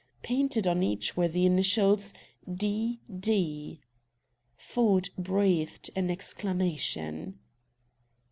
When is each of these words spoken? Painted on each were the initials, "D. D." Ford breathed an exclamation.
Painted 0.23 0.65
on 0.65 0.81
each 0.81 1.15
were 1.15 1.27
the 1.27 1.45
initials, 1.45 2.11
"D. 2.51 3.01
D." 3.19 3.81
Ford 4.57 5.09
breathed 5.15 5.91
an 5.95 6.09
exclamation. 6.09 7.37